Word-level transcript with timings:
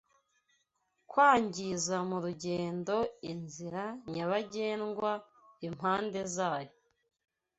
Kwangiza 1.09 1.95
mu 2.09 2.17
rugendo 2.25 2.95
inzira 3.31 3.83
nyabagendwa 4.13 5.11
impande 5.67 6.21
zayo 6.35 6.73